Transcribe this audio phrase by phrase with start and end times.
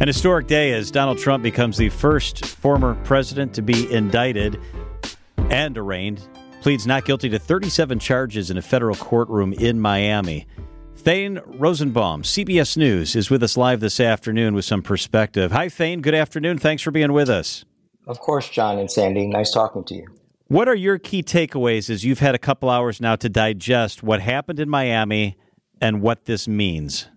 [0.00, 4.58] An historic day as Donald Trump becomes the first former president to be indicted
[5.50, 6.26] and arraigned,
[6.62, 10.46] pleads not guilty to 37 charges in a federal courtroom in Miami.
[10.96, 15.52] Thane Rosenbaum, CBS News, is with us live this afternoon with some perspective.
[15.52, 16.00] Hi, Thane.
[16.00, 16.56] Good afternoon.
[16.56, 17.66] Thanks for being with us.
[18.06, 19.26] Of course, John and Sandy.
[19.26, 20.06] Nice talking to you.
[20.46, 24.22] What are your key takeaways as you've had a couple hours now to digest what
[24.22, 25.36] happened in Miami
[25.78, 27.08] and what this means?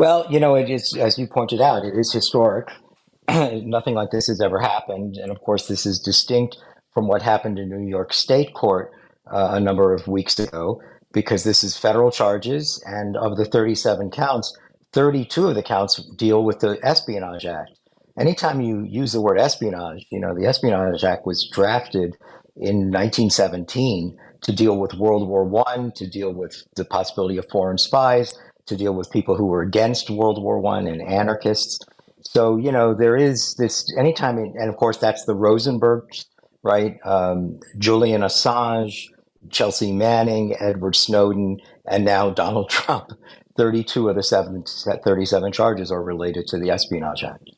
[0.00, 2.70] Well, you know, it is, as you pointed out, it is historic.
[3.28, 5.18] Nothing like this has ever happened.
[5.18, 6.56] And of course, this is distinct
[6.94, 8.90] from what happened in New York State Court
[9.30, 10.80] uh, a number of weeks ago,
[11.12, 12.82] because this is federal charges.
[12.86, 14.58] And of the 37 counts,
[14.94, 17.72] 32 of the counts deal with the Espionage Act.
[18.18, 22.16] Anytime you use the word espionage, you know, the Espionage Act was drafted
[22.56, 27.76] in 1917 to deal with World War One, to deal with the possibility of foreign
[27.76, 28.32] spies,
[28.70, 31.78] to deal with people who were against World War One and anarchists.
[32.22, 36.24] So you know there is this anytime, and of course that's the Rosenbergs,
[36.62, 36.98] right?
[37.04, 39.08] Um, Julian Assange,
[39.50, 43.10] Chelsea Manning, Edward Snowden, and now Donald Trump.
[43.56, 44.64] 32 of the seven,
[45.04, 47.50] 37 charges are related to the Espionage Act.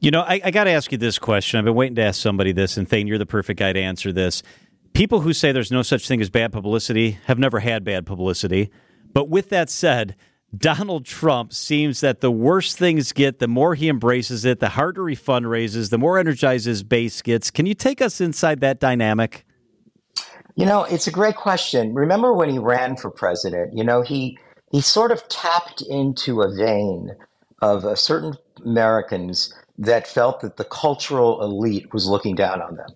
[0.00, 1.58] You know, I, I got to ask you this question.
[1.58, 4.12] I've been waiting to ask somebody this, and Thane, you're the perfect guy to answer
[4.12, 4.42] this.
[4.92, 8.70] People who say there's no such thing as bad publicity have never had bad publicity.
[9.14, 10.16] But with that said,
[10.54, 15.08] Donald Trump seems that the worse things get, the more he embraces it, the harder
[15.08, 17.50] he fundraises, the more energized his base gets.
[17.50, 19.46] Can you take us inside that dynamic?
[20.56, 21.94] You know, it's a great question.
[21.94, 23.76] Remember when he ran for president?
[23.76, 24.38] You know, he
[24.70, 27.10] he sort of tapped into a vein
[27.62, 32.90] of a certain Americans that felt that the cultural elite was looking down on them,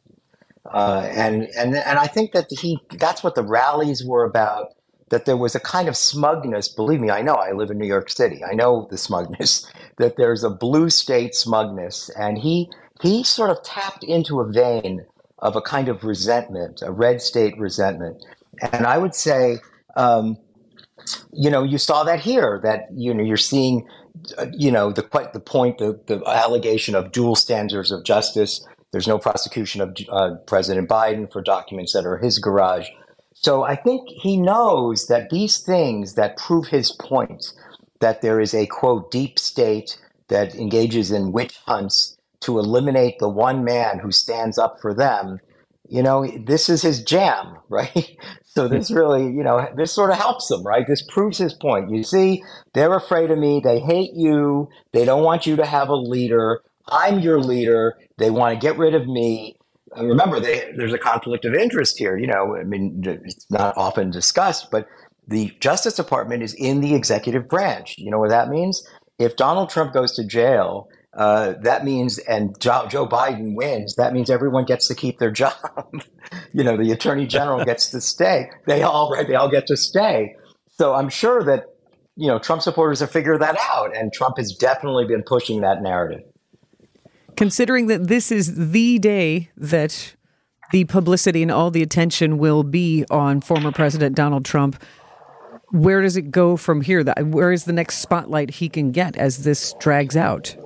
[0.72, 4.74] uh, and and and I think that he that's what the rallies were about
[5.10, 6.68] that there was a kind of smugness.
[6.68, 7.34] Believe me, I know.
[7.34, 8.42] I live in New York City.
[8.44, 9.70] I know the smugness.
[9.98, 12.70] That there's a blue state smugness, and he
[13.02, 15.04] he sort of tapped into a vein
[15.40, 18.24] of a kind of resentment, a red state resentment.
[18.72, 19.58] And I would say,
[19.96, 20.38] um,
[21.32, 22.60] you know, you saw that here.
[22.62, 23.88] That you know, you're seeing,
[24.36, 28.64] uh, you know, the quite the point, the the allegation of dual standards of justice.
[28.92, 32.88] There's no prosecution of uh, President Biden for documents that are his garage.
[33.40, 37.52] So I think he knows that these things that prove his point
[38.00, 39.96] that there is a quote deep state
[40.28, 45.38] that engages in witch hunts to eliminate the one man who stands up for them,
[45.88, 48.16] you know, this is his jam, right?
[48.44, 48.96] So this hmm.
[48.96, 50.86] really, you know, this sort of helps him, right?
[50.86, 51.90] This proves his point.
[51.90, 52.42] You see,
[52.74, 53.60] they're afraid of me.
[53.62, 54.68] They hate you.
[54.92, 56.60] They don't want you to have a leader.
[56.88, 57.94] I'm your leader.
[58.16, 59.57] They want to get rid of me
[59.96, 62.16] remember, they, there's a conflict of interest here.
[62.16, 64.86] You know, I mean, it's not often discussed, but
[65.26, 67.96] the Justice Department is in the executive branch.
[67.98, 68.86] You know what that means?
[69.18, 74.12] If Donald Trump goes to jail, uh, that means, and Joe, Joe, Biden wins, that
[74.12, 75.54] means everyone gets to keep their job.
[76.52, 78.50] you know, the attorney general gets to stay.
[78.66, 80.36] They all, right, they all get to stay.
[80.70, 81.64] So I'm sure that,
[82.16, 85.82] you know, Trump supporters have figured that out, and Trump has definitely been pushing that
[85.82, 86.22] narrative
[87.38, 90.16] considering that this is the day that
[90.72, 94.82] the publicity and all the attention will be on former President Donald Trump,
[95.68, 97.04] where does it go from here?
[97.04, 100.56] Where is the next spotlight he can get as this drags out?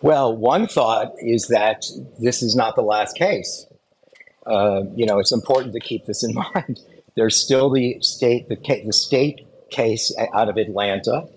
[0.00, 1.84] Well, one thought is that
[2.18, 3.66] this is not the last case.
[4.46, 6.80] Uh, you know, it's important to keep this in mind.
[7.14, 11.28] There's still the state, the, the state case out of Atlanta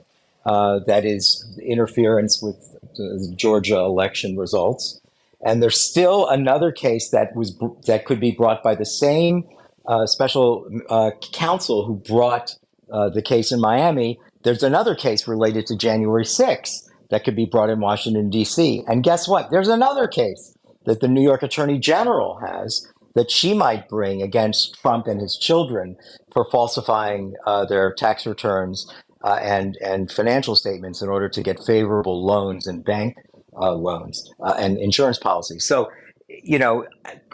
[0.46, 5.00] uh, that is interference with the Georgia election results.
[5.44, 7.58] And there's still another case that was
[7.88, 9.44] that could be brought by the same
[9.88, 12.56] uh, special uh, counsel who brought
[12.92, 14.20] uh, the case in Miami.
[14.44, 18.84] There's another case related to January 6th that could be brought in Washington D.C.
[18.88, 19.50] And guess what?
[19.50, 24.76] There's another case that the New York Attorney General has that she might bring against
[24.82, 25.98] Trump and his children
[26.32, 28.92] for falsifying uh, their tax returns
[29.24, 33.16] uh, and and financial statements in order to get favorable loans and bank
[33.60, 35.66] uh, loans uh, and insurance policies.
[35.66, 35.90] So,
[36.28, 36.86] you know,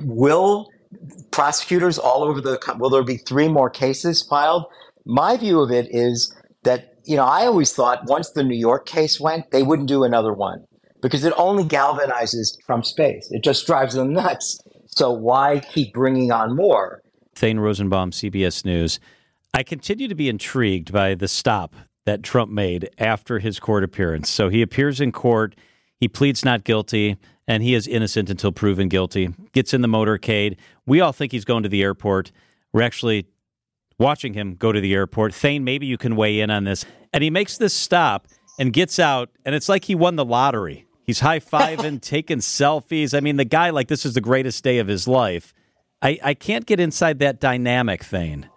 [0.02, 0.70] will
[1.32, 4.66] prosecutors all over the will there be three more cases filed?
[5.06, 8.86] My view of it is that you know I always thought once the New York
[8.86, 10.66] case went, they wouldn't do another one
[11.02, 13.28] because it only galvanizes Trump's base.
[13.32, 14.60] It just drives them nuts.
[14.88, 17.04] So why keep bringing on more?
[17.36, 19.00] Thane Rosenbaum, CBS News.
[19.54, 24.30] I continue to be intrigued by the stop that Trump made after his court appearance.
[24.30, 25.56] So he appears in court,
[26.00, 27.18] he pleads not guilty,
[27.48, 29.30] and he is innocent until proven guilty.
[29.54, 30.58] Gets in the motorcade.
[30.86, 32.32] We all think he's going to the airport.
[32.72, 33.28] We're actually
[33.98, 35.34] watching him go to the airport.
[35.34, 36.86] Thane, maybe you can weigh in on this.
[37.14, 38.28] And he makes this stop
[38.60, 40.86] and gets out, and it's like he won the lottery.
[41.04, 43.16] He's high fiving, taking selfies.
[43.16, 45.54] I mean, the guy, like, this is the greatest day of his life.
[46.02, 48.50] I, I can't get inside that dynamic, Thane.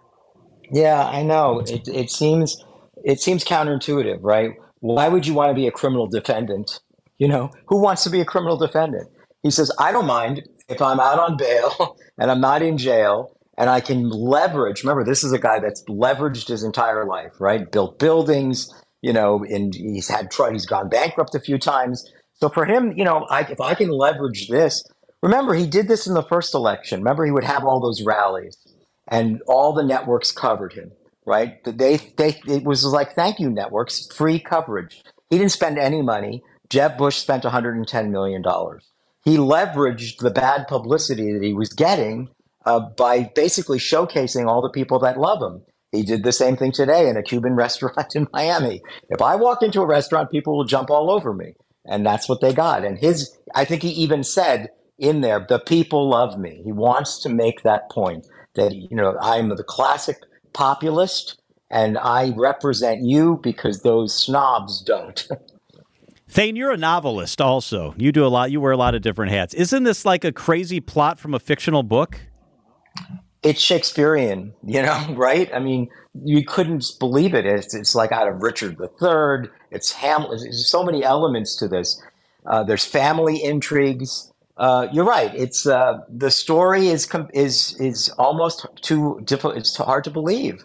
[0.71, 1.59] Yeah, I know.
[1.67, 2.57] It, it seems
[3.03, 4.53] it seems counterintuitive, right?
[4.79, 6.79] Why would you want to be a criminal defendant?
[7.17, 9.09] You know, who wants to be a criminal defendant?
[9.43, 13.37] He says, I don't mind if I'm out on bail and I'm not in jail
[13.57, 14.83] and I can leverage.
[14.83, 17.69] Remember, this is a guy that's leveraged his entire life, right?
[17.71, 18.69] Built buildings,
[19.01, 22.09] you know, and he's had he's gone bankrupt a few times.
[22.33, 24.83] So for him, you know, I, if I can leverage this,
[25.21, 26.99] remember he did this in the first election.
[27.01, 28.57] Remember, he would have all those rallies,
[29.07, 30.91] and all the networks covered him,
[31.25, 31.63] right?
[31.65, 35.03] They they it was like thank you networks, free coverage.
[35.29, 36.43] He didn't spend any money.
[36.69, 38.89] Jeb Bush spent 110 million dollars.
[39.25, 42.29] He leveraged the bad publicity that he was getting
[42.65, 45.63] uh, by basically showcasing all the people that love him.
[45.91, 48.81] He did the same thing today in a Cuban restaurant in Miami.
[49.09, 51.55] If I walk into a restaurant, people will jump all over me.
[51.85, 52.85] And that's what they got.
[52.85, 54.69] And his, I think he even said
[54.99, 56.61] in there, the people love me.
[56.65, 60.17] He wants to make that point that, you know, I'm the classic
[60.53, 65.27] populist and I represent you because those snobs don't.
[66.29, 67.93] Thane, you're a novelist also.
[67.97, 69.53] You do a lot, you wear a lot of different hats.
[69.53, 72.21] Isn't this like a crazy plot from a fictional book?
[73.43, 75.51] it's Shakespearean, you know, right?
[75.53, 75.89] I mean,
[76.23, 77.45] you couldn't believe it.
[77.45, 79.49] It's, it's like out of Richard III.
[79.71, 80.41] It's Hamlet.
[80.41, 82.01] There's so many elements to this.
[82.45, 84.30] Uh, there's family intrigues.
[84.61, 85.33] Uh, you're right.
[85.33, 89.57] It's uh, the story is is is almost too difficult.
[89.57, 90.63] It's hard to believe.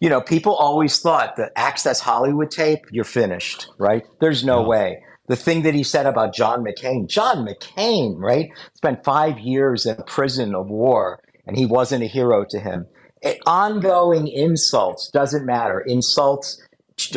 [0.00, 4.04] You know, people always thought that Access Hollywood tape, you're finished, right?
[4.20, 5.02] There's no way.
[5.28, 8.50] The thing that he said about John McCain, John McCain, right?
[8.74, 12.86] Spent five years in a prison of war and he wasn't a hero to him.
[13.22, 15.80] It, ongoing insults doesn't matter.
[15.80, 16.62] Insults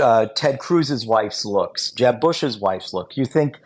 [0.02, 3.18] uh, Ted Cruz's wife's looks, Jeb Bush's wife's look.
[3.18, 3.58] You think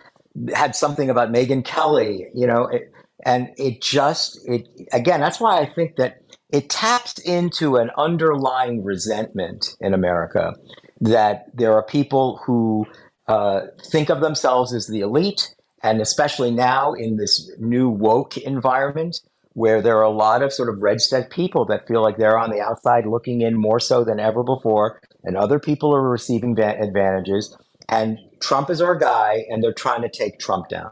[0.54, 2.92] had something about Megyn Kelly, you know, it,
[3.26, 5.20] and it just it again.
[5.20, 6.22] That's why I think that
[6.52, 10.54] it taps into an underlying resentment in America
[11.02, 12.86] that there are people who
[13.28, 13.62] uh,
[13.92, 19.20] think of themselves as the elite, and especially now in this new woke environment
[19.54, 22.38] where there are a lot of sort of red state people that feel like they're
[22.38, 26.60] on the outside looking in more so than ever before, and other people are receiving
[26.60, 27.58] advantages.
[27.88, 30.92] And Trump is our guy, and they're trying to take Trump down.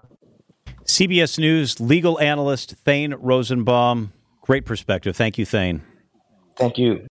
[0.85, 4.13] CBS News legal analyst Thane Rosenbaum.
[4.41, 5.15] Great perspective.
[5.15, 5.81] Thank you, Thane.
[6.57, 7.01] Thank you.